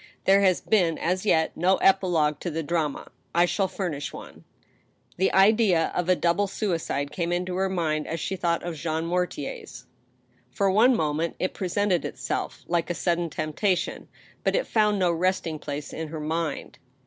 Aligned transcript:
There 0.25 0.41
has 0.41 0.61
been 0.61 0.97
as 0.97 1.27
yet 1.27 1.55
no 1.55 1.75
epilogue 1.77 2.39
to 2.39 2.49
the 2.49 2.63
drama. 2.63 3.11
I 3.35 3.45
shall 3.45 3.67
furnish 3.67 4.11
one." 4.11 4.43
The 5.17 5.31
idea 5.31 5.91
of 5.93 6.09
a 6.09 6.15
double 6.15 6.47
suicide 6.47 7.11
came 7.11 7.31
into 7.31 7.53
her 7.57 7.69
mind, 7.69 8.07
as 8.07 8.19
she 8.19 8.35
thought 8.35 8.63
of 8.63 8.73
Jean 8.75 9.05
Mortier's. 9.05 9.85
For 10.49 10.71
one 10.71 10.95
moment 10.95 11.35
it 11.37 11.53
presented 11.53 12.03
itself 12.03 12.63
like 12.67 12.89
a 12.89 12.95
sudden 12.95 13.29
temptation, 13.29 14.07
but 14.43 14.55
jt 14.55 14.65
found 14.65 14.97
no 14.97 15.11
resting 15.11 15.59
place 15.59 15.93
in 15.93 16.07
her 16.07 16.19
mind. 16.19 16.79